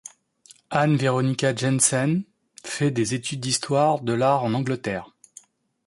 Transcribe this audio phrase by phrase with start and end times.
[0.71, 2.23] Ann Veronica Janssens
[2.63, 5.11] fait des études d'histoire de l'art en Angleterre.